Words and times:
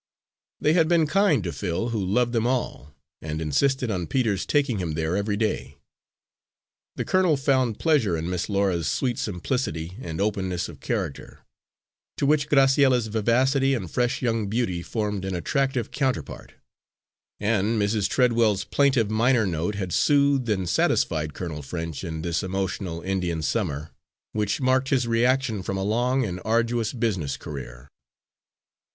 They 0.59 0.73
had 0.73 0.87
been 0.87 1.05
kind 1.05 1.43
to 1.43 1.51
Phil, 1.51 1.89
who 1.89 2.03
loved 2.03 2.33
them 2.33 2.47
all, 2.47 2.95
and 3.21 3.39
insisted 3.39 3.91
on 3.91 4.07
Peter's 4.07 4.47
taking 4.47 4.79
him 4.79 4.93
there 4.95 5.15
every 5.15 5.37
day. 5.37 5.77
The 6.95 7.05
colonel 7.05 7.37
found 7.37 7.77
pleasure 7.77 8.17
in 8.17 8.27
Miss 8.27 8.49
Laura's 8.49 8.87
sweet 8.89 9.19
simplicity 9.19 9.97
and 10.01 10.19
openness 10.19 10.67
of 10.67 10.79
character; 10.79 11.45
to 12.17 12.25
which 12.25 12.49
Graciella's 12.49 13.05
vivacity 13.09 13.75
and 13.75 13.91
fresh 13.91 14.23
young 14.23 14.47
beauty 14.47 14.81
formed 14.81 15.23
an 15.23 15.35
attractive 15.35 15.91
counterpart; 15.91 16.55
and 17.39 17.79
Mrs. 17.79 18.09
Treadwell's 18.09 18.63
plaintive 18.63 19.11
minor 19.11 19.45
note 19.45 19.75
had 19.75 19.93
soothed 19.93 20.49
and 20.49 20.67
satisfied 20.67 21.35
Colonel 21.35 21.61
French 21.61 22.03
in 22.03 22.23
this 22.23 22.41
emotional 22.41 23.01
Indian 23.03 23.43
Summer 23.43 23.91
which 24.31 24.59
marked 24.61 24.89
his 24.89 25.07
reaction 25.07 25.61
from 25.61 25.77
a 25.77 25.83
long 25.83 26.25
and 26.25 26.41
arduous 26.43 26.91
business 26.91 27.37
career. 27.37 27.87